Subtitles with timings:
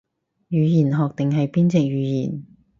[0.49, 2.43] 語言學定係邊隻語言